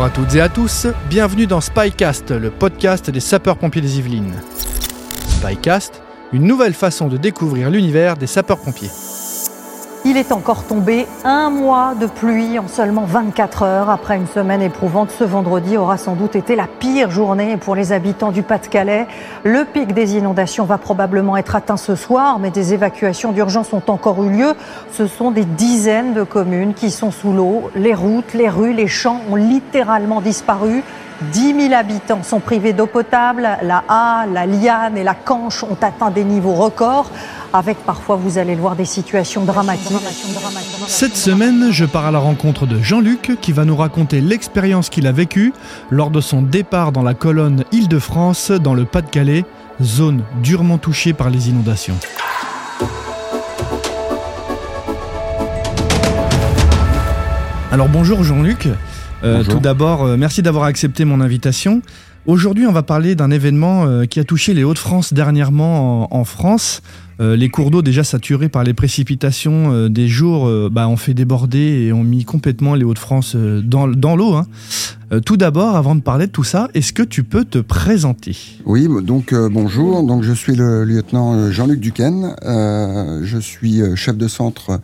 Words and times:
Bonjour 0.00 0.12
à 0.14 0.16
toutes 0.16 0.34
et 0.34 0.40
à 0.40 0.48
tous, 0.48 0.86
bienvenue 1.10 1.46
dans 1.46 1.60
Spycast, 1.60 2.30
le 2.30 2.50
podcast 2.50 3.10
des 3.10 3.20
sapeurs-pompiers 3.20 3.82
des 3.82 3.98
Yvelines. 3.98 4.32
Spycast, 5.28 6.02
une 6.32 6.44
nouvelle 6.44 6.72
façon 6.72 7.08
de 7.08 7.18
découvrir 7.18 7.68
l'univers 7.68 8.16
des 8.16 8.26
sapeurs-pompiers. 8.26 8.88
Il 10.06 10.16
est 10.16 10.32
encore 10.32 10.64
tombé 10.64 11.06
un 11.24 11.50
mois 11.50 11.94
de 11.94 12.06
pluie 12.06 12.58
en 12.58 12.68
seulement 12.68 13.04
24 13.04 13.62
heures. 13.62 13.90
Après 13.90 14.16
une 14.16 14.26
semaine 14.26 14.62
éprouvante, 14.62 15.10
ce 15.10 15.24
vendredi 15.24 15.76
aura 15.76 15.98
sans 15.98 16.14
doute 16.14 16.36
été 16.36 16.56
la 16.56 16.66
pire 16.66 17.10
journée 17.10 17.58
pour 17.58 17.74
les 17.74 17.92
habitants 17.92 18.32
du 18.32 18.42
Pas-de-Calais. 18.42 19.06
Le 19.44 19.66
pic 19.66 19.92
des 19.92 20.16
inondations 20.16 20.64
va 20.64 20.78
probablement 20.78 21.36
être 21.36 21.54
atteint 21.54 21.76
ce 21.76 21.96
soir, 21.96 22.38
mais 22.38 22.50
des 22.50 22.72
évacuations 22.72 23.32
d'urgence 23.32 23.74
ont 23.74 23.82
encore 23.88 24.24
eu 24.24 24.30
lieu. 24.30 24.54
Ce 24.90 25.06
sont 25.06 25.32
des 25.32 25.44
dizaines 25.44 26.14
de 26.14 26.22
communes 26.22 26.72
qui 26.72 26.90
sont 26.90 27.10
sous 27.10 27.32
l'eau. 27.32 27.70
Les 27.74 27.94
routes, 27.94 28.32
les 28.32 28.48
rues, 28.48 28.72
les 28.72 28.88
champs 28.88 29.20
ont 29.30 29.36
littéralement 29.36 30.22
disparu. 30.22 30.82
10 31.32 31.68
000 31.68 31.74
habitants 31.74 32.22
sont 32.22 32.40
privés 32.40 32.72
d'eau 32.72 32.86
potable. 32.86 33.46
La 33.62 33.84
A, 33.88 34.24
la 34.32 34.46
Liane 34.46 34.96
et 34.96 35.04
la 35.04 35.14
Canche 35.14 35.62
ont 35.64 35.76
atteint 35.82 36.10
des 36.10 36.24
niveaux 36.24 36.54
records, 36.54 37.10
avec 37.52 37.78
parfois, 37.84 38.16
vous 38.16 38.38
allez 38.38 38.54
le 38.54 38.60
voir, 38.60 38.76
des 38.76 38.84
situations 38.84 39.44
dramatiques. 39.44 39.92
Cette 40.86 41.16
semaine, 41.16 41.68
je 41.70 41.84
pars 41.84 42.06
à 42.06 42.10
la 42.10 42.18
rencontre 42.18 42.66
de 42.66 42.80
Jean-Luc 42.80 43.38
qui 43.40 43.52
va 43.52 43.64
nous 43.64 43.76
raconter 43.76 44.20
l'expérience 44.20 44.88
qu'il 44.88 45.06
a 45.06 45.12
vécue 45.12 45.52
lors 45.90 46.10
de 46.10 46.20
son 46.20 46.42
départ 46.42 46.92
dans 46.92 47.02
la 47.02 47.14
colonne 47.14 47.64
Île-de-France, 47.72 48.50
dans 48.50 48.74
le 48.74 48.84
Pas-de-Calais, 48.84 49.44
zone 49.82 50.22
durement 50.42 50.78
touchée 50.78 51.12
par 51.12 51.30
les 51.30 51.48
inondations. 51.48 51.96
Alors 57.72 57.88
bonjour 57.88 58.24
Jean-Luc. 58.24 58.68
Euh, 59.22 59.44
tout 59.44 59.60
d'abord, 59.60 60.04
euh, 60.04 60.16
merci 60.16 60.42
d'avoir 60.42 60.64
accepté 60.64 61.04
mon 61.04 61.20
invitation. 61.20 61.82
Aujourd'hui, 62.26 62.66
on 62.66 62.72
va 62.72 62.82
parler 62.82 63.14
d'un 63.14 63.30
événement 63.30 63.86
euh, 63.86 64.04
qui 64.04 64.20
a 64.20 64.24
touché 64.24 64.52
les 64.52 64.62
Hauts-de-France 64.62 65.14
dernièrement 65.14 66.14
en, 66.14 66.24
France. 66.24 66.82
Euh, 67.18 67.34
les 67.34 67.48
cours 67.48 67.70
d'eau 67.70 67.80
déjà 67.80 68.04
saturés 68.04 68.50
par 68.50 68.62
les 68.62 68.74
précipitations 68.74 69.72
euh, 69.72 69.88
des 69.88 70.06
jours 70.06 70.50
bah, 70.70 70.86
ont 70.86 70.98
fait 70.98 71.14
déborder 71.14 71.86
et 71.86 71.92
ont 71.94 72.04
mis 72.04 72.26
complètement 72.26 72.74
les 72.74 72.84
Hauts-de-France 72.84 73.36
dans, 73.36 73.86
l'eau. 74.16 74.34
hein. 74.34 74.46
Tout 75.24 75.38
d'abord, 75.38 75.76
avant 75.76 75.96
de 75.96 76.02
parler 76.02 76.26
de 76.26 76.32
tout 76.32 76.44
ça, 76.44 76.68
est-ce 76.74 76.92
que 76.92 77.02
tu 77.02 77.24
peux 77.24 77.44
te 77.44 77.58
présenter? 77.58 78.36
Oui, 78.66 78.86
donc 79.02 79.34
bonjour. 79.34 80.02
Donc 80.02 80.22
je 80.22 80.32
suis 80.32 80.54
le 80.54 80.84
lieutenant 80.84 81.50
Jean-Luc 81.50 81.80
Duquesne. 81.80 82.36
Je 82.42 83.38
suis 83.40 83.80
chef 83.96 84.16
de 84.16 84.28
centre 84.28 84.78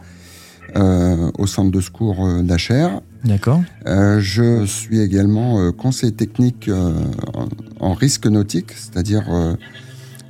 euh, 0.74 1.30
au 1.38 1.46
centre 1.46 1.70
de 1.70 1.80
secours 1.80 2.26
euh, 2.26 2.42
d'Acher. 2.42 2.88
D'accord. 3.24 3.62
Euh, 3.86 4.18
je 4.20 4.64
suis 4.64 5.00
également 5.00 5.60
euh, 5.60 5.72
conseiller 5.72 6.12
technique 6.12 6.68
en, 6.68 7.48
en 7.80 7.94
risque 7.94 8.26
nautique, 8.26 8.72
c'est-à-dire 8.72 9.56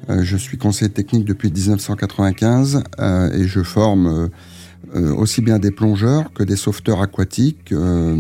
je 0.08 0.36
suis 0.36 0.56
conseiller 0.56 0.90
technique 0.90 1.24
depuis 1.24 1.50
1995 1.50 2.84
euh, 3.00 3.32
et 3.32 3.48
je 3.48 3.62
forme 3.62 4.30
euh, 4.94 5.14
aussi 5.14 5.40
bien 5.42 5.58
des 5.58 5.70
plongeurs 5.70 6.32
que 6.32 6.42
des 6.42 6.56
sauveteurs 6.56 7.02
aquatiques 7.02 7.72
euh, 7.72 8.14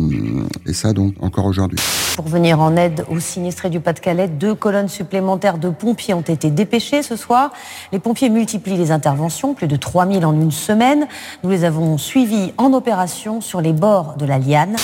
et 0.66 0.72
ça 0.72 0.92
donc 0.92 1.14
encore 1.20 1.46
aujourd'hui. 1.46 1.78
Pour 2.16 2.28
venir 2.28 2.60
en 2.60 2.76
aide 2.76 3.04
aux 3.10 3.20
sinistrés 3.20 3.70
du 3.70 3.78
Pas-de-Calais, 3.78 4.28
deux 4.28 4.54
colonnes 4.54 4.88
supplémentaires 4.88 5.58
de 5.58 5.68
pompiers 5.68 6.14
ont 6.14 6.22
été 6.22 6.50
dépêchées 6.50 7.02
ce 7.02 7.14
soir. 7.14 7.52
Les 7.92 7.98
pompiers 7.98 8.30
multiplient 8.30 8.76
les 8.76 8.90
interventions, 8.90 9.54
plus 9.54 9.68
de 9.68 9.76
3000 9.76 10.24
en 10.24 10.32
une 10.32 10.50
semaine. 10.50 11.06
Nous 11.44 11.50
les 11.50 11.64
avons 11.64 11.98
suivis 11.98 12.52
en 12.56 12.72
opération 12.72 13.40
sur 13.40 13.60
les 13.60 13.72
bords 13.72 14.16
de 14.16 14.24
la 14.24 14.38
Liane. 14.38 14.76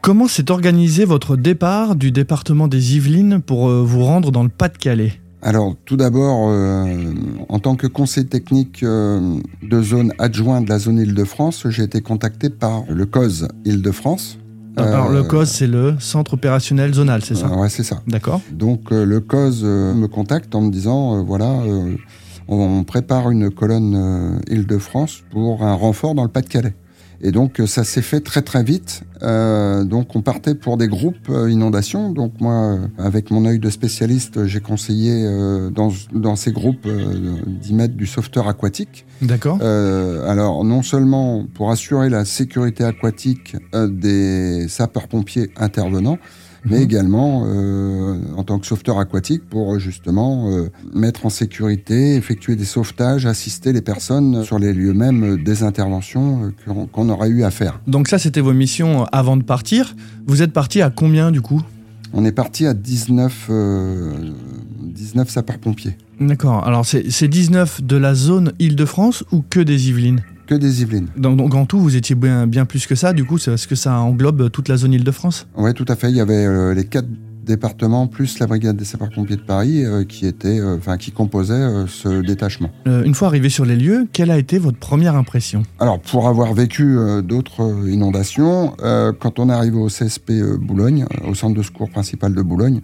Comment 0.00 0.28
s'est 0.28 0.50
organisé 0.50 1.04
votre 1.04 1.36
départ 1.36 1.94
du 1.94 2.10
département 2.10 2.68
des 2.68 2.96
Yvelines 2.96 3.40
pour 3.40 3.68
euh, 3.68 3.82
vous 3.82 4.02
rendre 4.02 4.32
dans 4.32 4.42
le 4.42 4.48
Pas-de-Calais? 4.48 5.19
Alors, 5.42 5.74
tout 5.86 5.96
d'abord, 5.96 6.48
euh, 6.50 7.14
en 7.48 7.58
tant 7.60 7.74
que 7.74 7.86
conseiller 7.86 8.26
technique 8.26 8.82
euh, 8.82 9.38
de 9.62 9.82
zone 9.82 10.12
adjoint 10.18 10.60
de 10.60 10.68
la 10.68 10.78
zone 10.78 10.98
Île-de-France, 10.98 11.66
j'ai 11.70 11.84
été 11.84 12.02
contacté 12.02 12.50
par 12.50 12.84
le 12.88 13.06
COS 13.06 13.46
Île-de-France. 13.64 14.38
Alors, 14.76 15.10
Euh, 15.10 15.14
le 15.14 15.22
COS, 15.24 15.48
c'est 15.50 15.66
le 15.66 15.94
Centre 15.98 16.34
opérationnel 16.34 16.92
zonal, 16.94 17.22
c'est 17.24 17.34
ça 17.34 17.46
euh, 17.46 17.56
Ouais, 17.56 17.68
c'est 17.70 17.82
ça. 17.82 18.02
D'accord. 18.06 18.40
Donc, 18.52 18.92
euh, 18.92 19.04
le 19.04 19.20
COS 19.20 19.60
euh, 19.64 19.94
me 19.94 20.08
contacte 20.08 20.54
en 20.54 20.60
me 20.60 20.70
disant, 20.70 21.16
euh, 21.18 21.22
voilà, 21.22 21.50
euh, 21.62 21.96
on, 22.48 22.56
on 22.56 22.84
prépare 22.84 23.30
une 23.30 23.50
colonne 23.50 23.94
euh, 23.96 24.38
Île-de-France 24.54 25.22
pour 25.30 25.62
un 25.64 25.72
renfort 25.74 26.14
dans 26.14 26.22
le 26.22 26.28
Pas-de-Calais. 26.30 26.74
Et 27.22 27.32
donc, 27.32 27.60
euh, 27.60 27.66
ça 27.66 27.84
s'est 27.84 28.02
fait 28.02 28.20
très 28.20 28.42
très 28.42 28.62
vite. 28.62 29.02
Euh, 29.22 29.84
donc, 29.84 30.16
on 30.16 30.22
partait 30.22 30.54
pour 30.54 30.78
des 30.78 30.88
groupes 30.88 31.28
euh, 31.28 31.50
inondations. 31.50 32.12
Donc, 32.12 32.40
moi, 32.40 32.54
euh, 32.54 32.86
avec 32.98 33.30
mon 33.30 33.44
œil 33.44 33.58
de 33.58 33.68
spécialiste, 33.68 34.46
j'ai 34.46 34.60
conseillé 34.60 35.24
euh, 35.26 35.70
dans, 35.70 35.92
dans 36.14 36.36
ces 36.36 36.50
groupes 36.50 36.86
euh, 36.86 37.36
d'y 37.46 37.74
mettre 37.74 37.94
du 37.94 38.06
sauveteur 38.06 38.48
aquatique. 38.48 39.04
D'accord. 39.20 39.58
Euh, 39.60 40.30
alors, 40.30 40.64
non 40.64 40.82
seulement 40.82 41.44
pour 41.52 41.70
assurer 41.70 42.08
la 42.08 42.24
sécurité 42.24 42.84
aquatique 42.84 43.56
euh, 43.74 43.86
des 43.86 44.66
sapeurs-pompiers 44.68 45.50
intervenants, 45.56 46.18
mais 46.64 46.78
Mhm. 46.78 46.82
également 46.82 47.44
euh, 47.46 48.16
en 48.36 48.42
tant 48.44 48.58
que 48.58 48.66
sauveteur 48.66 48.98
aquatique 48.98 49.42
pour 49.48 49.74
euh, 49.74 49.78
justement 49.78 50.50
euh, 50.50 50.68
mettre 50.94 51.26
en 51.26 51.30
sécurité, 51.30 52.16
effectuer 52.16 52.56
des 52.56 52.64
sauvetages, 52.64 53.26
assister 53.26 53.72
les 53.72 53.82
personnes 53.82 54.44
sur 54.44 54.58
les 54.58 54.72
lieux 54.72 54.92
mêmes 54.94 55.24
euh, 55.24 55.36
des 55.42 55.62
interventions 55.62 56.52
qu'on 56.66 56.86
qu'on 56.86 57.08
aurait 57.08 57.28
eu 57.30 57.44
à 57.44 57.50
faire. 57.50 57.80
Donc 57.86 58.08
ça, 58.08 58.18
c'était 58.18 58.40
vos 58.40 58.52
missions 58.52 59.04
avant 59.12 59.36
de 59.36 59.42
partir. 59.42 59.94
Vous 60.26 60.42
êtes 60.42 60.52
parti 60.52 60.82
à 60.82 60.90
combien 60.90 61.30
du 61.30 61.40
coup? 61.40 61.62
On 62.12 62.24
est 62.24 62.32
parti 62.32 62.66
à 62.66 62.74
19, 62.74 63.46
euh, 63.50 64.30
19 64.82 65.30
sapeurs-pompiers, 65.30 65.96
D'accord. 66.20 66.66
Alors 66.66 66.84
c'est 66.84 67.10
c'est 67.10 67.28
19 67.28 67.82
de 67.82 67.96
la 67.96 68.14
zone 68.14 68.52
Île-de-France 68.58 69.24
ou 69.32 69.42
que 69.48 69.60
des 69.60 69.88
Yvelines? 69.88 70.22
Que 70.50 70.56
des 70.56 70.82
Yvelines. 70.82 71.08
donc, 71.16 71.36
donc, 71.36 71.54
en 71.54 71.64
tout, 71.64 71.78
vous 71.78 71.94
étiez 71.94 72.16
bien, 72.16 72.48
bien 72.48 72.64
plus 72.64 72.86
que 72.88 72.96
ça. 72.96 73.12
Du 73.12 73.24
coup, 73.24 73.38
c'est 73.38 73.52
parce 73.52 73.66
que 73.66 73.76
ça 73.76 74.00
englobe 74.00 74.50
toute 74.50 74.68
la 74.68 74.76
zone 74.76 74.92
Île-de-France 74.92 75.46
Oui, 75.56 75.72
tout 75.74 75.84
à 75.86 75.94
fait. 75.94 76.10
Il 76.10 76.16
y 76.16 76.20
avait 76.20 76.44
euh, 76.44 76.74
les 76.74 76.84
quatre 76.84 77.06
départements 77.50 78.06
plus 78.06 78.38
la 78.38 78.46
brigade 78.46 78.76
des 78.76 78.84
sapeurs-pompiers 78.84 79.36
de 79.36 79.42
Paris 79.42 79.84
euh, 79.84 80.04
qui 80.04 80.26
étaient, 80.26 80.60
euh, 80.60 80.78
qui 80.98 81.12
euh, 81.18 81.86
ce 81.86 82.22
détachement. 82.22 82.70
Une 82.86 83.14
fois 83.14 83.28
arrivé 83.28 83.48
sur 83.48 83.64
les 83.64 83.76
lieux, 83.76 84.06
quelle 84.12 84.30
a 84.30 84.38
été 84.38 84.58
votre 84.58 84.78
première 84.78 85.16
impression? 85.16 85.62
Alors, 85.78 85.98
pour 86.00 86.28
avoir 86.28 86.54
vécu 86.54 86.96
d'autres 87.22 87.88
inondations, 87.88 88.74
quand 89.18 89.38
on 89.38 89.48
est 89.50 89.52
arrivé 89.52 89.76
au 89.76 89.88
CSP 89.88 90.32
Boulogne, 90.58 91.06
au 91.26 91.34
centre 91.34 91.54
de 91.54 91.62
secours 91.62 91.90
principal 91.90 92.34
de 92.34 92.42
Boulogne, 92.42 92.80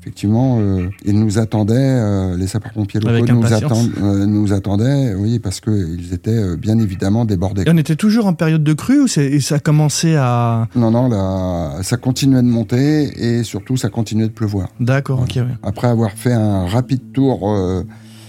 effectivement, 0.00 0.58
euh, 0.60 0.88
ils 1.04 1.18
nous 1.18 1.38
attendaient, 1.38 1.74
euh, 1.76 2.36
les 2.36 2.46
sapeurs-pompiers 2.46 3.00
locaux 3.00 3.12
Avec 3.12 3.28
nous, 3.28 3.44
euh, 3.44 4.26
nous 4.26 4.52
attendaient, 4.52 5.14
oui, 5.14 5.38
parce 5.38 5.60
qu'ils 5.60 6.12
étaient 6.12 6.56
bien 6.56 6.78
évidemment 6.78 7.24
débordés. 7.24 7.62
Et 7.66 7.70
on 7.70 7.76
était 7.76 7.96
toujours 7.96 8.26
en 8.26 8.34
période 8.34 8.64
de 8.64 8.72
crue 8.72 9.00
ou 9.00 9.06
et 9.18 9.40
ça 9.40 9.58
commençait 9.58 10.16
à... 10.16 10.68
Non, 10.76 10.90
non, 10.90 11.08
là, 11.08 11.82
ça 11.82 11.96
continuait 11.96 12.42
de 12.42 12.48
monter 12.48 13.38
et 13.38 13.42
surtout, 13.42 13.76
ça 13.76 13.88
continuait 13.88 14.28
de 14.28 14.32
pleuvoir. 14.32 14.68
D'accord, 14.80 15.20
ok. 15.20 15.36
ouais. 15.36 15.56
Après 15.62 15.88
avoir 15.88 16.12
fait 16.12 16.32
un 16.32 16.66
rapide 16.66 17.12
tour 17.12 17.84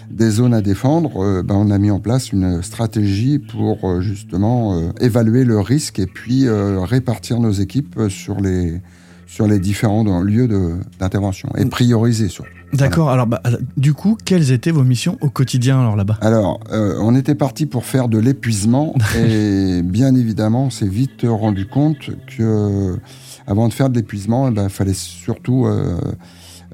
des 0.10 0.30
zones 0.30 0.54
à 0.54 0.62
défendre, 0.62 1.24
euh, 1.24 1.44
ben, 1.44 1.56
on 1.56 1.72
a 1.72 1.78
mis 1.78 1.92
en 1.92 2.00
place 2.00 2.32
une 2.32 2.64
stratégie 2.64 3.40
pour 3.40 3.88
euh, 3.88 4.02
justement 4.02 4.76
euh, 4.76 4.92
évaluer 5.00 5.44
le 5.44 5.60
risque 5.60 6.00
et 6.00 6.08
puis 6.08 6.48
répartir 6.50 7.40
nos 7.40 7.52
équipes 7.52 8.00
sur 8.10 8.40
les, 8.40 8.82
sur 9.30 9.46
les 9.46 9.60
différents 9.60 10.04
lieux 10.24 10.48
de- 10.48 10.78
d'intervention 11.00 11.50
et 11.56 11.64
prioriser 11.66 12.30
surtout. 12.30 12.50
D'accord. 12.74 13.10
Alors, 13.10 13.28
bah, 13.28 13.42
du 13.78 13.94
coup, 13.94 14.18
quelles 14.26 14.52
étaient 14.52 14.72
vos 14.72 14.84
missions 14.84 15.18
au 15.22 15.30
quotidien 15.30 15.80
alors 15.80 15.96
là-bas? 15.96 16.18
Alors, 16.22 16.60
euh, 16.72 16.98
on 17.00 17.16
était 17.16 17.36
parti 17.36 17.68
pour 17.68 17.86
faire 17.86 18.10
de 18.10 18.18
l'épuisement 18.18 18.96
et 19.16 19.82
bien 19.84 20.16
évidemment, 20.16 20.66
on 20.66 20.70
s'est 20.72 20.88
vite 20.88 21.26
rendu 21.28 21.68
compte 21.68 22.10
que 22.36 22.42
euh, 22.42 22.98
avant 23.46 23.68
de 23.68 23.74
faire 23.74 23.90
de 23.90 23.96
l'épuisement, 23.96 24.50
il 24.50 24.70
fallait 24.70 24.94
surtout 24.94 25.68
euh, 25.68 25.96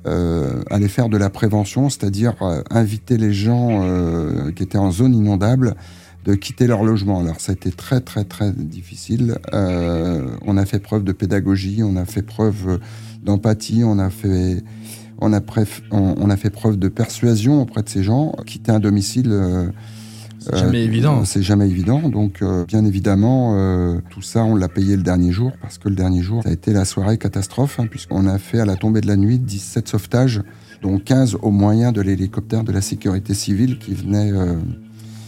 euh, 0.08 0.62
aller 0.69 0.88
faire 0.88 1.10
de 1.10 1.18
la 1.18 1.30
prévention, 1.30 1.90
c'est-à-dire 1.90 2.36
euh, 2.42 2.62
inviter 2.69 3.18
les 3.18 3.34
gens 3.34 3.81
euh, 3.84 4.51
qui 4.51 4.63
étaient 4.63 4.78
en 4.78 4.92
zone 4.92 5.13
inondable 5.13 5.75
de 6.25 6.33
quitter 6.36 6.68
leur 6.68 6.83
logement. 6.83 7.19
Alors, 7.19 7.39
ça 7.39 7.51
a 7.51 7.56
été 7.56 7.72
très, 7.72 8.01
très, 8.01 8.24
très 8.24 8.51
difficile. 8.51 9.38
Euh, 9.54 10.36
on 10.44 10.57
a 10.57 10.66
fait 10.66 10.80
preuve 10.80 11.04
de 11.04 11.12
pédagogie, 11.12 11.81
on 11.83 11.95
a 11.95 12.06
fait 12.06 12.24
preuve 12.24 12.80
d'empathie, 13.24 13.83
on 13.86 14.00
a 14.00 14.10
fait 14.10 14.63
on 15.19 15.31
a, 15.31 15.39
préf- 15.39 15.81
on, 15.92 16.16
on 16.18 16.30
a 16.30 16.36
fait 16.36 16.50
preuve 16.50 16.77
de 16.77 16.89
persuasion 16.89 17.62
auprès 17.62 17.83
de 17.83 17.89
ces 17.89 18.04
gens. 18.04 18.33
Quitter 18.45 18.72
un 18.74 18.80
domicile, 18.81 19.30
euh, 19.31 19.68
C'est 20.39 20.57
jamais 20.57 20.83
évident. 20.83 21.24
C'est 21.24 21.42
jamais 21.42 21.69
évident. 21.69 22.10
Donc, 22.10 22.42
euh, 22.42 22.66
bien 22.66 22.83
évidemment, 22.83 23.54
euh, 23.56 24.00
tout 24.10 24.22
ça, 24.22 24.44
on 24.44 24.56
l'a 24.56 24.68
payé 24.68 24.98
le 24.98 25.04
dernier 25.04 25.31
jour 25.31 25.54
parce 25.62 25.77
que 25.77 25.88
le 25.89 25.95
dernier 25.95 26.22
jour, 26.22 26.44
ça 26.44 26.50
a 26.50 26.51
été 26.51 26.74
la 26.74 26.83
soirée 26.86 27.18
catastrophe, 27.18 27.80
hein, 27.80 27.88
puisqu'on 27.89 28.27
a 28.27 28.38
fait 28.38 28.60
à 28.60 28.66
la 28.66 28.75
tombée 28.75 29.00
de 29.01 29.07
la 29.07 29.16
nuit 29.16 29.39
17 29.39 29.88
sauvetages, 29.88 30.42
dont 30.81 31.00
15 31.00 31.38
au 31.42 31.51
moyen 31.51 31.92
de 31.94 32.01
l'hélicoptère 32.01 32.63
de 32.66 32.74
la 32.74 32.81
sécurité 32.81 33.33
civile 33.33 33.80
qui 33.80 33.94
venait, 33.94 34.31
euh, 34.33 34.56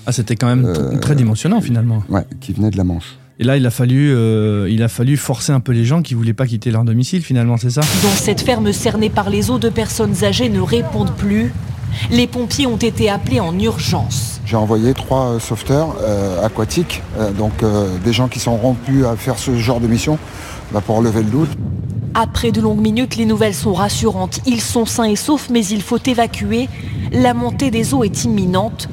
Ah, 0.07 0.13
c'était 0.13 0.35
quand 0.37 0.47
même 0.47 0.65
Euh, 0.65 0.97
très 0.99 1.15
dimensionnant 1.15 1.59
finalement. 1.61 2.01
ouais, 2.09 2.25
qui 2.39 2.53
venait 2.53 2.71
de 2.71 2.77
la 2.77 2.85
Manche. 2.85 3.17
Et 3.39 3.43
là, 3.43 3.57
il 3.57 3.65
a 3.67 3.69
fallu, 3.71 4.09
euh, 4.15 4.67
il 4.69 4.81
a 4.81 4.87
fallu 4.87 5.15
forcer 5.17 5.51
un 5.51 5.59
peu 5.59 5.73
les 5.73 5.85
gens 5.85 6.01
qui 6.01 6.13
voulaient 6.15 6.33
pas 6.33 6.47
quitter 6.47 6.71
leur 6.71 6.83
domicile. 6.85 7.21
Finalement, 7.21 7.57
c'est 7.57 7.69
ça? 7.69 7.81
Dans 7.81 8.09
cette 8.15 8.41
ferme 8.41 8.71
cernée 8.71 9.09
par 9.11 9.29
les 9.29 9.51
eaux, 9.51 9.59
de 9.59 9.69
personnes 9.69 10.23
âgées 10.23 10.49
ne 10.49 10.61
répondent 10.61 11.13
plus. 11.15 11.51
Les 12.09 12.25
pompiers 12.25 12.65
ont 12.67 12.77
été 12.77 13.09
appelés 13.09 13.39
en 13.41 13.57
urgence. 13.59 14.39
J'ai 14.45 14.55
envoyé 14.55 14.93
trois 14.93 15.25
euh, 15.33 15.39
sauveteurs 15.39 15.95
euh, 16.01 16.43
aquatiques, 16.43 17.03
euh, 17.19 17.31
donc 17.31 17.61
euh, 17.63 17.89
des 18.03 18.13
gens 18.13 18.27
qui 18.29 18.39
sont 18.39 18.55
rompus 18.55 19.03
à 19.05 19.15
faire 19.17 19.37
ce 19.37 19.55
genre 19.57 19.81
de 19.81 19.87
mission 19.87 20.17
bah, 20.71 20.81
pour 20.85 21.01
lever 21.01 21.21
le 21.21 21.29
doute. 21.29 21.49
Après 22.13 22.51
de 22.51 22.61
longues 22.61 22.81
minutes, 22.81 23.17
les 23.17 23.25
nouvelles 23.25 23.53
sont 23.53 23.73
rassurantes. 23.73 24.39
Ils 24.47 24.61
sont 24.61 24.85
sains 24.85 25.03
et 25.03 25.15
saufs, 25.15 25.49
mais 25.51 25.65
il 25.65 25.81
faut 25.81 25.99
évacuer. 26.03 26.69
La 27.11 27.33
montée 27.33 27.69
des 27.71 27.93
eaux 27.93 28.03
est 28.03 28.23
imminente, 28.23 28.87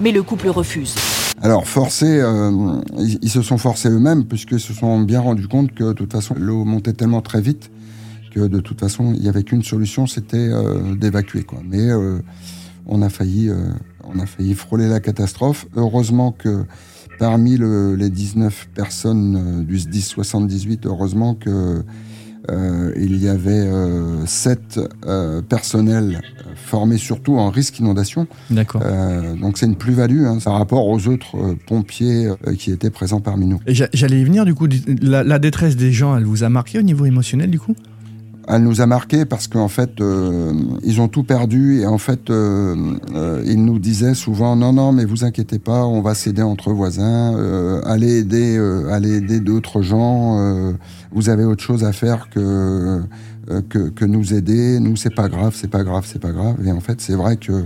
mais 0.00 0.12
le 0.12 0.22
couple 0.22 0.48
refuse. 0.48 0.94
Alors 1.40 1.66
forcés, 1.66 2.18
euh, 2.20 2.80
ils, 2.98 3.30
se 3.30 3.42
sont 3.42 3.58
forcés 3.58 3.88
eux-mêmes 3.90 4.24
puisqu'ils 4.24 4.60
se 4.60 4.72
sont 4.72 5.00
bien 5.00 5.20
rendus 5.20 5.46
compte 5.46 5.72
que 5.72 5.84
de 5.84 5.92
toute 5.92 6.12
façon 6.12 6.34
l'eau 6.36 6.64
montait 6.64 6.92
tellement 6.92 7.20
très 7.20 7.40
vite 7.40 7.70
que 8.32 8.40
de 8.40 8.58
toute 8.60 8.80
façon 8.80 9.12
il 9.14 9.20
n'y 9.20 9.28
avait 9.28 9.44
qu'une 9.44 9.62
solution, 9.62 10.06
c'était 10.06 10.36
euh, 10.36 10.94
d'évacuer 10.96 11.44
quoi. 11.44 11.60
Mais 11.64 11.80
euh, 11.90 12.18
on 12.86 13.02
a 13.02 13.08
failli, 13.08 13.50
on 14.04 14.18
a 14.18 14.26
failli 14.26 14.54
frôler 14.54 14.88
la 14.88 14.98
catastrophe. 15.00 15.66
Heureusement 15.76 16.32
que 16.32 16.64
parmi 17.18 17.56
le- 17.56 17.94
les 17.96 18.08
19 18.10 18.68
personnes 18.74 19.64
du 19.64 19.78
SDIS 19.78 20.02
78, 20.02 20.86
heureusement 20.86 21.34
que 21.34 21.84
euh, 22.50 22.92
il 22.96 23.22
y 23.22 23.28
avait 23.28 23.50
euh, 23.50 24.24
7 24.26 24.80
personnels 25.48 26.20
formés 26.68 26.98
surtout 26.98 27.36
en 27.36 27.50
risque 27.50 27.78
inondation. 27.78 28.26
D'accord. 28.50 28.82
Euh, 28.84 29.34
donc 29.34 29.58
c'est 29.58 29.66
une 29.66 29.76
plus-value 29.76 30.26
hein, 30.26 30.38
par 30.44 30.54
rapport 30.54 30.86
aux 30.86 31.08
autres 31.08 31.36
euh, 31.36 31.56
pompiers 31.66 32.26
euh, 32.26 32.54
qui 32.56 32.70
étaient 32.70 32.90
présents 32.90 33.20
parmi 33.20 33.46
nous. 33.46 33.60
J'allais 33.66 34.20
y 34.20 34.24
venir 34.24 34.44
du 34.44 34.54
coup. 34.54 34.68
La, 35.00 35.24
la 35.24 35.38
détresse 35.38 35.76
des 35.76 35.92
gens, 35.92 36.16
elle 36.16 36.24
vous 36.24 36.44
a 36.44 36.48
marqué 36.48 36.78
au 36.78 36.82
niveau 36.82 37.06
émotionnel 37.06 37.50
du 37.50 37.58
coup? 37.58 37.74
Elle 38.50 38.62
nous 38.62 38.80
a 38.80 38.86
marqué 38.86 39.26
parce 39.26 39.46
qu'en 39.46 39.68
fait, 39.68 40.00
euh, 40.00 40.54
ils 40.82 41.00
ont 41.02 41.08
tout 41.08 41.22
perdu 41.22 41.80
et 41.80 41.86
en 41.86 41.98
fait, 41.98 42.30
euh, 42.30 42.74
euh, 43.14 43.42
ils 43.46 43.62
nous 43.62 43.78
disaient 43.78 44.14
souvent 44.14 44.56
non, 44.56 44.72
non, 44.72 44.90
mais 44.92 45.04
vous 45.04 45.24
inquiétez 45.24 45.58
pas, 45.58 45.84
on 45.84 46.00
va 46.00 46.14
s'aider 46.14 46.40
entre 46.40 46.72
voisins, 46.72 47.34
euh, 47.36 47.82
allez 47.84 48.18
aider, 48.20 48.56
euh, 48.56 48.90
allez 48.90 49.16
aider 49.16 49.40
d'autres 49.40 49.82
gens. 49.82 50.38
euh, 50.40 50.72
vous 51.12 51.28
avez 51.28 51.44
autre 51.44 51.62
chose 51.62 51.84
à 51.84 51.92
faire 51.92 52.30
que 52.30 53.02
que, 53.70 53.88
que 53.88 54.04
nous 54.04 54.34
aider. 54.34 54.78
Nous, 54.78 54.96
c'est 54.96 55.14
pas 55.14 55.28
grave, 55.28 55.54
c'est 55.56 55.70
pas 55.70 55.82
grave, 55.82 56.04
c'est 56.06 56.20
pas 56.20 56.32
grave. 56.32 56.56
Et 56.66 56.70
en 56.70 56.80
fait, 56.80 57.00
c'est 57.00 57.14
vrai 57.14 57.36
que 57.38 57.64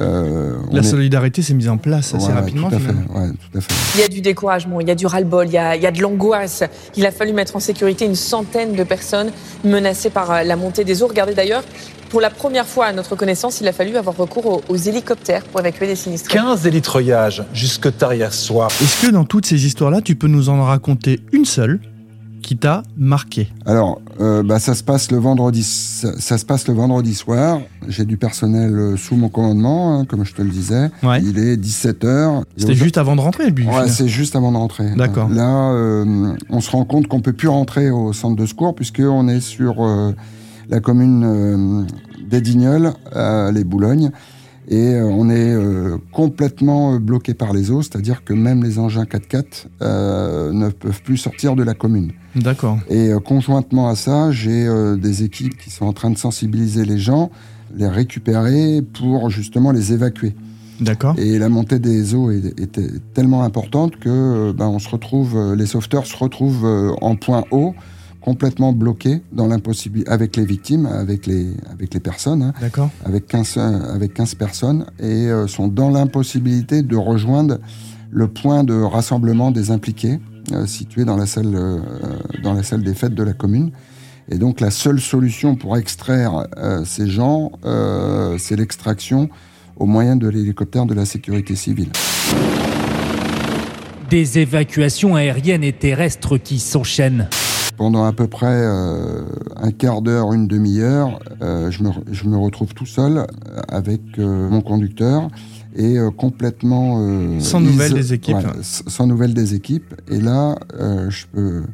euh, 0.00 0.56
La 0.70 0.80
est- 0.80 0.82
solidarité 0.82 1.42
s'est 1.42 1.54
mise 1.54 1.68
en 1.68 1.76
place 1.78 2.14
assez 2.14 2.26
Ouais, 2.28 2.32
rapidement. 2.32 2.68
Tout 2.70 2.76
à 2.76 2.78
fait, 2.78 2.88
finalement. 2.88 3.14
ouais, 3.20 3.30
tout 3.30 3.58
à 3.58 3.60
fait. 3.60 3.74
Il 3.94 4.00
y 4.00 4.04
a 4.04 4.08
du 4.08 4.20
découragement, 4.20 4.80
il 4.80 4.88
y 4.88 4.90
a 4.90 4.94
du 4.94 5.06
ras-le-bol, 5.06 5.46
il 5.48 5.52
y 5.52 5.58
a, 5.58 5.76
il 5.76 5.82
y 5.82 5.86
a 5.86 5.90
de 5.90 6.00
l'angoisse. 6.00 6.62
Il 6.96 7.04
a 7.06 7.10
fallu 7.10 7.32
mettre 7.32 7.56
en 7.56 7.60
sécurité 7.60 8.04
une 8.04 8.14
centaine 8.14 8.74
de 8.74 8.84
personnes 8.84 9.30
menacées 9.64 10.10
par 10.10 10.30
euh, 10.30 10.42
la 10.42 10.56
montée 10.56 10.84
des 10.84 11.02
eaux. 11.02 11.06
Regardez 11.08 11.34
d'ailleurs, 11.34 11.62
pour 12.10 12.20
la 12.20 12.28
première 12.30 12.66
fois 12.66 12.86
à 12.86 12.92
notre 12.92 13.16
connaissance, 13.16 13.60
il 13.60 13.68
a 13.68 13.72
fallu 13.72 13.96
avoir 13.96 14.16
recours 14.16 14.46
aux, 14.46 14.62
aux 14.68 14.76
hélicoptères 14.76 15.44
pour 15.44 15.60
évacuer 15.60 15.86
les 15.86 15.96
sinistrés. 15.96 16.34
15 16.34 16.66
élitreuillages 16.66 17.42
jusque 17.54 17.96
tard 17.96 18.12
hier 18.14 18.32
soir. 18.34 18.70
Est-ce 18.82 19.06
que 19.06 19.10
dans 19.12 19.24
toutes 19.24 19.46
ces 19.46 19.64
histoires-là, 19.66 20.00
tu 20.02 20.14
peux 20.16 20.26
nous 20.28 20.48
en 20.50 20.62
raconter 20.64 21.20
une 21.32 21.44
seule 21.46 21.80
qui 22.52 22.58
t'a 22.58 22.82
marqué 22.98 23.48
Alors, 23.64 24.02
euh, 24.20 24.42
bah, 24.42 24.58
ça 24.58 24.74
se 24.74 24.82
passe 24.82 25.10
le 25.10 25.16
vendredi, 25.16 25.62
ça, 25.62 26.12
ça 26.20 26.36
se 26.36 26.44
passe 26.44 26.68
le 26.68 26.74
vendredi 26.74 27.14
soir. 27.14 27.60
J'ai 27.88 28.04
du 28.04 28.18
personnel 28.18 28.74
euh, 28.74 28.96
sous 28.98 29.16
mon 29.16 29.30
commandement, 29.30 29.98
hein, 29.98 30.04
comme 30.04 30.26
je 30.26 30.34
te 30.34 30.42
le 30.42 30.50
disais. 30.50 30.90
Ouais. 31.02 31.22
Il 31.22 31.38
est 31.38 31.56
17 31.56 32.04
h 32.04 32.42
C'était 32.58 32.74
juste 32.74 32.98
avant 32.98 33.16
de 33.16 33.22
rentrer, 33.22 33.46
le 33.46 33.52
but. 33.52 33.66
Ouais, 33.66 33.88
c'est 33.88 34.06
juste 34.06 34.36
avant 34.36 34.52
de 34.52 34.58
rentrer. 34.58 34.94
D'accord. 34.96 35.30
Là, 35.30 35.72
euh, 35.72 36.34
on 36.50 36.60
se 36.60 36.70
rend 36.70 36.84
compte 36.84 37.06
qu'on 37.06 37.22
peut 37.22 37.32
plus 37.32 37.48
rentrer 37.48 37.90
au 37.90 38.12
centre 38.12 38.36
de 38.36 38.44
secours 38.44 38.74
puisqu'on 38.74 39.28
est 39.28 39.40
sur 39.40 39.82
euh, 39.82 40.14
la 40.68 40.80
commune 40.80 41.86
d'Edigneul, 42.28 42.92
à 43.14 43.50
les 43.50 43.64
Boulognes, 43.64 44.10
et 44.68 44.94
euh, 44.94 45.04
on 45.04 45.28
est 45.30 45.52
euh, 45.52 45.96
complètement 46.12 46.94
euh, 46.94 46.98
bloqué 46.98 47.34
par 47.34 47.52
les 47.52 47.70
eaux, 47.70 47.82
c'est-à-dire 47.82 48.24
que 48.24 48.32
même 48.32 48.62
les 48.62 48.78
engins 48.78 49.04
4x4 49.04 49.44
euh, 49.82 50.52
ne 50.52 50.68
peuvent 50.68 51.02
plus 51.02 51.16
sortir 51.16 51.56
de 51.56 51.62
la 51.62 51.74
commune. 51.74 52.12
D'accord. 52.36 52.78
Et 52.88 53.08
euh, 53.08 53.18
conjointement 53.18 53.88
à 53.88 53.96
ça, 53.96 54.30
j'ai 54.30 54.66
euh, 54.66 54.96
des 54.96 55.24
équipes 55.24 55.56
qui 55.58 55.70
sont 55.70 55.86
en 55.86 55.92
train 55.92 56.10
de 56.10 56.18
sensibiliser 56.18 56.84
les 56.84 56.98
gens, 56.98 57.30
les 57.74 57.88
récupérer 57.88 58.82
pour 58.82 59.30
justement 59.30 59.72
les 59.72 59.92
évacuer. 59.92 60.34
D'accord. 60.80 61.14
Et 61.18 61.38
la 61.38 61.48
montée 61.48 61.78
des 61.78 62.14
eaux 62.14 62.30
est- 62.30 62.58
était 62.60 62.88
tellement 63.14 63.42
importante 63.44 63.96
que 63.98 64.52
ben, 64.52 64.66
on 64.68 64.78
se 64.78 64.88
retrouve, 64.88 65.54
les 65.54 65.66
sauveteurs 65.66 66.06
se 66.06 66.16
retrouvent 66.16 66.64
euh, 66.66 66.92
en 67.00 67.14
point 67.16 67.44
haut, 67.50 67.74
complètement 68.22 68.72
bloqués 68.72 69.22
dans 69.32 69.46
l'impossibilité 69.46 70.10
avec 70.10 70.36
les 70.36 70.44
victimes, 70.44 70.86
avec 70.86 71.26
les 71.26 71.48
avec 71.70 71.92
les 71.92 72.00
personnes, 72.00 72.42
hein, 72.42 72.52
D'accord. 72.60 72.90
avec 73.04 73.26
15 73.26 73.54
euh, 73.56 73.94
avec 73.94 74.14
15 74.14 74.34
personnes 74.36 74.86
et 74.98 75.28
euh, 75.28 75.46
sont 75.46 75.68
dans 75.68 75.90
l'impossibilité 75.90 76.82
de 76.82 76.96
rejoindre 76.96 77.58
le 78.10 78.28
point 78.28 78.64
de 78.64 78.80
rassemblement 78.80 79.50
des 79.50 79.70
impliqués 79.70 80.20
euh, 80.52 80.66
situé 80.66 81.04
dans 81.04 81.16
la 81.16 81.26
salle 81.26 81.54
euh, 81.54 81.78
dans 82.42 82.52
la 82.52 82.62
salle 82.62 82.82
des 82.82 82.94
fêtes 82.94 83.14
de 83.14 83.22
la 83.22 83.32
commune. 83.32 83.70
Et 84.28 84.38
donc 84.38 84.60
la 84.60 84.70
seule 84.70 85.00
solution 85.00 85.56
pour 85.56 85.76
extraire 85.76 86.46
euh, 86.56 86.84
ces 86.84 87.08
gens, 87.08 87.52
euh, 87.64 88.36
c'est 88.38 88.56
l'extraction 88.56 89.28
au 89.76 89.86
moyen 89.86 90.16
de 90.16 90.28
l'hélicoptère 90.28 90.86
de 90.86 90.94
la 90.94 91.04
sécurité 91.04 91.56
civile. 91.56 91.90
Des 94.10 94.38
évacuations 94.38 95.16
aériennes 95.16 95.64
et 95.64 95.72
terrestres 95.72 96.36
qui 96.38 96.58
s'enchaînent. 96.58 97.28
Pendant 97.82 98.04
à 98.04 98.12
peu 98.12 98.28
près 98.28 98.46
euh, 98.46 99.24
un 99.56 99.72
quart 99.72 100.02
d'heure, 100.02 100.32
une 100.32 100.46
demi-heure, 100.46 101.18
euh, 101.42 101.68
je, 101.72 101.82
me, 101.82 101.90
je 102.12 102.28
me 102.28 102.36
retrouve 102.36 102.74
tout 102.74 102.86
seul 102.86 103.18
euh, 103.18 103.24
avec 103.66 104.00
euh, 104.20 104.48
mon 104.48 104.60
conducteur 104.60 105.26
et 105.74 105.96
complètement... 106.16 107.40
Sans 107.40 107.60
nouvelles 107.60 107.94
des 107.94 108.12
équipes. 108.12 108.36
Sans 108.62 109.08
nouvelles 109.08 109.34
des 109.34 109.54
équipes. 109.54 109.94
Et 110.08 110.20
là, 110.20 110.54
je, 111.08 111.26
peux, 111.26 111.64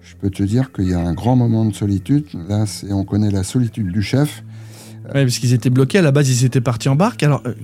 je 0.00 0.14
peux 0.16 0.30
te 0.30 0.42
dire 0.42 0.72
qu'il 0.72 0.88
y 0.88 0.94
a 0.94 1.00
un 1.00 1.12
grand 1.12 1.36
moment 1.36 1.66
de 1.66 1.74
solitude. 1.74 2.24
Là, 2.48 2.64
on 2.90 3.04
connaît 3.04 3.30
la 3.30 3.44
solitude 3.44 3.92
du 3.92 4.00
chef. 4.00 4.42
Ouais, 5.14 5.24
parce 5.24 5.38
qu'ils 5.38 5.52
étaient 5.54 5.70
bloqués 5.70 5.98
à 5.98 6.02
la 6.02 6.12
base, 6.12 6.28
ils 6.30 6.44
étaient 6.44 6.60
partis 6.60 6.88
en 6.88 6.96
barque. 6.96 7.22
Alors, 7.22 7.42
euh, 7.46 7.54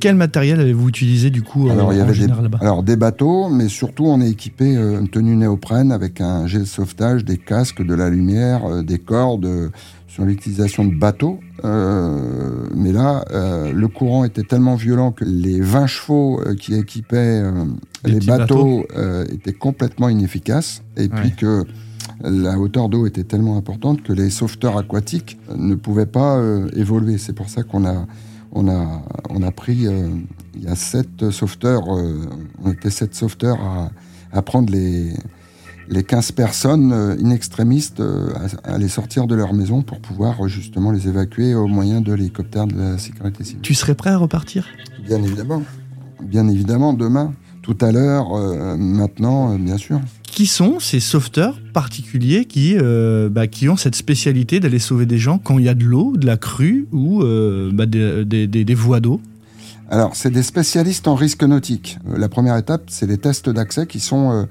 quel 0.00 0.16
matériel 0.16 0.60
avez-vous 0.60 0.88
utilisé 0.88 1.30
du 1.30 1.42
coup 1.42 1.68
Alors, 1.70 1.92
il 1.92 1.98
y 1.98 2.00
avait 2.00 2.12
des, 2.12 2.18
général 2.20 2.42
là-bas? 2.44 2.58
alors, 2.60 2.82
des 2.82 2.96
bateaux, 2.96 3.48
mais 3.48 3.68
surtout, 3.68 4.06
on 4.06 4.20
est 4.20 4.30
équipé 4.30 4.76
euh, 4.76 5.00
une 5.00 5.08
tenue 5.08 5.36
néoprène 5.36 5.92
avec 5.92 6.20
un 6.20 6.46
jet 6.46 6.58
de 6.60 6.64
sauvetage, 6.64 7.24
des 7.24 7.38
casques, 7.38 7.84
de 7.84 7.94
la 7.94 8.10
lumière, 8.10 8.64
euh, 8.64 8.82
des 8.82 8.98
cordes, 8.98 9.70
sur 10.08 10.24
l'utilisation 10.24 10.84
de 10.84 10.92
bateaux. 10.94 11.38
Euh, 11.64 12.64
mais 12.74 12.90
là, 12.92 13.24
euh, 13.30 13.72
le 13.72 13.86
courant 13.86 14.24
était 14.24 14.42
tellement 14.42 14.74
violent 14.74 15.12
que 15.12 15.24
les 15.24 15.60
20 15.60 15.86
chevaux 15.86 16.40
qui 16.58 16.74
équipaient 16.74 17.42
euh, 17.44 17.64
les 18.04 18.18
bateaux 18.18 18.84
étaient 19.30 19.52
complètement 19.52 20.08
inefficaces. 20.08 20.82
Et 20.96 21.02
Ouais. 21.02 21.08
puis 21.14 21.32
que 21.36 21.64
la 22.22 22.58
hauteur 22.58 22.88
d'eau 22.88 23.06
était 23.06 23.24
tellement 23.24 23.56
importante 23.56 24.02
que 24.02 24.12
les 24.12 24.30
sauveteurs 24.30 24.76
aquatiques 24.76 25.38
ne 25.54 25.74
pouvaient 25.74 26.06
pas 26.06 26.36
euh, 26.36 26.68
évoluer. 26.74 27.18
C'est 27.18 27.32
pour 27.32 27.48
ça 27.48 27.62
qu'on 27.62 27.86
a, 27.86 28.06
on 28.52 28.68
a, 28.68 29.02
on 29.30 29.42
a 29.42 29.50
pris, 29.50 29.86
euh, 29.86 30.08
il 30.54 30.64
y 30.64 30.68
a 30.68 30.76
sept 30.76 31.30
sauveteurs, 31.30 31.84
euh, 31.96 32.26
on 32.62 32.72
était 32.72 32.90
sept 32.90 33.14
sauveteurs 33.14 33.60
à, 33.60 33.90
à 34.32 34.42
prendre 34.42 34.72
les, 34.72 35.14
les 35.90 36.04
15 36.04 36.32
personnes 36.32 36.92
in 36.92 37.30
extremistes 37.30 38.00
euh, 38.00 38.32
à, 38.64 38.78
les 38.78 38.88
sortir 38.88 39.26
de 39.26 39.34
leur 39.34 39.52
maison 39.52 39.82
pour 39.82 40.00
pouvoir 40.00 40.48
justement 40.48 40.92
les 40.92 41.08
évacuer 41.08 41.54
au 41.54 41.66
moyen 41.66 42.00
de 42.00 42.14
l'hélicoptère 42.14 42.66
de 42.66 42.78
la 42.78 42.98
sécurité 42.98 43.44
civile. 43.44 43.62
Tu 43.62 43.74
serais 43.74 43.94
prêt 43.94 44.10
à 44.10 44.16
repartir? 44.16 44.66
Bien 45.04 45.22
évidemment. 45.22 45.62
Bien 46.22 46.48
évidemment, 46.48 46.92
demain, 46.92 47.32
tout 47.62 47.76
à 47.80 47.90
l'heure, 47.90 48.34
euh, 48.34 48.76
maintenant, 48.76 49.52
euh, 49.52 49.58
bien 49.58 49.76
sûr. 49.76 50.00
Qui 50.40 50.46
sont 50.46 50.80
ces 50.80 51.00
sauveteurs 51.00 51.60
particuliers 51.74 52.46
qui, 52.46 52.74
euh, 52.78 53.28
bah, 53.28 53.46
qui 53.46 53.68
ont 53.68 53.76
cette 53.76 53.94
spécialité 53.94 54.58
d'aller 54.58 54.78
sauver 54.78 55.04
des 55.04 55.18
gens 55.18 55.36
quand 55.36 55.58
il 55.58 55.66
y 55.66 55.68
a 55.68 55.74
de 55.74 55.84
l'eau, 55.84 56.16
de 56.16 56.24
la 56.24 56.38
crue 56.38 56.88
ou 56.92 57.22
euh, 57.22 57.70
bah, 57.70 57.84
des, 57.84 58.74
voies 58.74 59.00
d'eau? 59.00 59.20
Alors, 59.90 60.16
c'est 60.16 60.30
des 60.30 60.42
spécialistes 60.42 61.08
en 61.08 61.14
risque 61.14 61.42
nautique. 61.42 61.98
Euh, 62.08 62.16
La 62.16 62.30
première 62.30 62.56
étape, 62.56 62.84
c'est 62.86 63.06
les 63.06 63.18
tests 63.18 63.50
d'accès 63.50 63.86
qui 63.86 64.00
sont, 64.00 64.48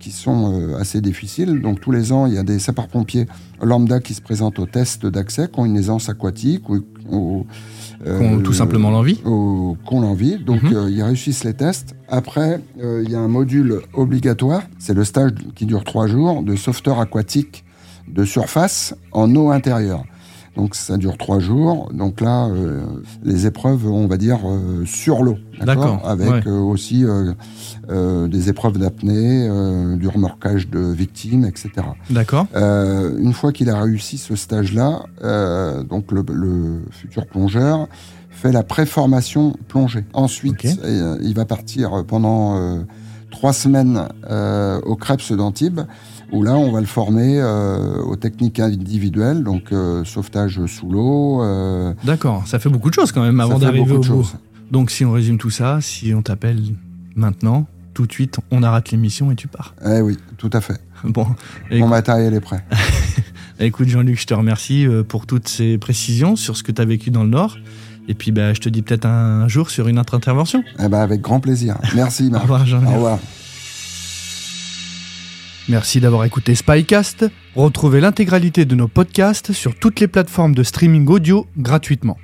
qui 0.00 0.10
sont 0.10 0.52
euh, 0.58 0.78
assez 0.78 1.00
difficiles. 1.00 1.60
Donc, 1.60 1.80
tous 1.80 1.92
les 1.92 2.10
ans, 2.10 2.26
il 2.26 2.34
y 2.34 2.38
a 2.38 2.42
des 2.42 2.58
sapeurs-pompiers 2.58 3.26
lambda 3.62 4.00
qui 4.00 4.14
se 4.14 4.20
présentent 4.22 4.58
aux 4.58 4.66
tests 4.66 5.06
d'accès, 5.06 5.48
qui 5.52 5.60
ont 5.60 5.66
une 5.66 5.76
aisance 5.76 6.08
aquatique 6.08 6.68
ou, 6.68 6.80
ou, 7.10 7.46
euh, 8.06 8.18
Qui 8.18 8.24
ont 8.24 8.40
tout 8.40 8.52
simplement 8.54 8.90
l'envie 8.90 9.16
qu'on 9.18 10.00
l'envie. 10.00 10.38
Donc, 10.38 10.62
Mhm. 10.62 10.72
euh, 10.74 10.90
ils 10.90 11.02
réussissent 11.02 11.44
les 11.44 11.54
tests. 11.54 11.94
Après, 12.08 12.60
euh, 12.82 13.02
il 13.04 13.10
y 13.10 13.14
a 13.14 13.20
un 13.20 13.28
module 13.28 13.80
obligatoire. 13.94 14.62
C'est 14.78 14.94
le 14.94 15.04
stage 15.04 15.32
qui 15.54 15.66
dure 15.66 15.84
trois 15.84 16.06
jours 16.06 16.42
de 16.42 16.56
sauveteur 16.56 16.98
aquatique 16.98 17.64
de 18.08 18.24
surface 18.24 18.94
en 19.12 19.32
eau 19.36 19.50
intérieure. 19.50 20.04
Donc 20.56 20.74
ça 20.74 20.96
dure 20.96 21.16
trois 21.16 21.38
jours. 21.38 21.90
Donc 21.92 22.20
là, 22.20 22.46
euh, 22.48 22.80
les 23.22 23.46
épreuves, 23.46 23.86
on 23.86 24.06
va 24.08 24.16
dire, 24.16 24.38
euh, 24.44 24.84
sur 24.84 25.22
l'eau. 25.22 25.36
D'accord, 25.64 26.00
Avec 26.04 26.28
ouais. 26.28 26.42
euh, 26.46 26.58
aussi 26.58 27.04
euh, 27.04 27.32
euh, 27.88 28.26
des 28.26 28.48
épreuves 28.48 28.76
d'apnée, 28.78 29.46
euh, 29.48 29.96
du 29.96 30.08
remorquage 30.08 30.68
de 30.68 30.80
victimes, 30.80 31.44
etc. 31.44 31.70
D'accord. 32.10 32.46
Euh, 32.56 33.16
une 33.18 33.32
fois 33.32 33.52
qu'il 33.52 33.70
a 33.70 33.80
réussi 33.80 34.18
ce 34.18 34.34
stage-là, 34.34 35.04
euh, 35.22 35.84
donc 35.84 36.10
le, 36.10 36.24
le 36.32 36.80
futur 36.90 37.26
plongeur 37.26 37.86
fait 38.30 38.52
la 38.52 38.62
préformation 38.62 39.54
plongée. 39.68 40.04
Ensuite, 40.14 40.66
il 41.22 41.34
va 41.34 41.44
partir 41.44 42.04
pendant 42.08 42.56
euh, 42.56 42.80
trois 43.30 43.52
semaines 43.52 44.08
euh, 44.30 44.80
au 44.80 44.96
Krebs 44.96 45.30
d'Antibes, 45.36 45.80
où 46.32 46.42
là, 46.42 46.56
on 46.56 46.70
va 46.72 46.80
le 46.80 46.86
former 46.86 47.40
euh, 47.40 48.00
aux 48.02 48.16
techniques 48.16 48.60
individuelles, 48.60 49.42
donc 49.42 49.72
euh, 49.72 50.04
sauvetage 50.04 50.64
sous 50.66 50.90
l'eau. 50.90 51.42
euh, 51.42 51.92
D'accord. 52.04 52.44
Ça 52.46 52.58
fait 52.58 52.68
beaucoup 52.68 52.88
de 52.90 52.94
choses 52.94 53.12
quand 53.12 53.22
même 53.22 53.40
avant 53.40 53.58
d'arriver 53.58 53.84
beaucoup 53.84 54.00
au 54.00 54.02
de 54.02 54.08
bout. 54.08 54.22
choses. 54.24 54.34
Donc 54.70 54.90
si 54.90 55.04
on 55.04 55.12
résume 55.12 55.38
tout 55.38 55.50
ça, 55.50 55.80
si 55.80 56.14
on 56.14 56.22
t'appelle 56.22 56.60
maintenant, 57.16 57.66
tout 57.94 58.06
de 58.06 58.12
suite, 58.12 58.38
on 58.50 58.62
arrête 58.62 58.90
l'émission 58.92 59.32
et 59.32 59.34
tu 59.36 59.48
pars. 59.48 59.74
Eh 59.84 60.00
oui, 60.00 60.16
tout 60.38 60.50
à 60.52 60.60
fait. 60.60 60.80
Bon, 61.04 61.26
Mon 61.72 61.88
matériel 61.88 62.34
est 62.34 62.40
prêt. 62.40 62.62
écoute, 63.58 63.88
Jean-Luc, 63.88 64.20
je 64.20 64.26
te 64.26 64.34
remercie 64.34 64.86
pour 65.08 65.26
toutes 65.26 65.48
ces 65.48 65.78
précisions 65.78 66.36
sur 66.36 66.56
ce 66.58 66.62
que 66.62 66.72
tu 66.72 66.80
as 66.82 66.84
vécu 66.84 67.10
dans 67.10 67.22
le 67.24 67.30
Nord. 67.30 67.56
Et 68.08 68.14
puis 68.14 68.32
bah, 68.32 68.52
je 68.54 68.60
te 68.60 68.68
dis 68.68 68.82
peut-être 68.82 69.06
un 69.06 69.46
jour 69.48 69.70
sur 69.70 69.88
une 69.88 69.98
autre 69.98 70.14
intervention. 70.14 70.62
Eh 70.78 70.88
ben, 70.88 70.98
avec 71.00 71.20
grand 71.22 71.40
plaisir. 71.40 71.78
Merci, 71.94 72.26
Au 72.28 72.30
Marc. 72.30 72.42
revoir, 72.42 72.66
Jean-Luc. 72.66 72.88
Au 72.90 72.92
revoir. 72.94 73.18
Merci 75.70 76.00
d'avoir 76.00 76.24
écouté 76.24 76.56
Spycast. 76.56 77.26
Retrouvez 77.54 78.00
l'intégralité 78.00 78.64
de 78.64 78.74
nos 78.74 78.88
podcasts 78.88 79.52
sur 79.52 79.78
toutes 79.78 80.00
les 80.00 80.08
plateformes 80.08 80.52
de 80.52 80.64
streaming 80.64 81.06
audio 81.06 81.46
gratuitement. 81.56 82.18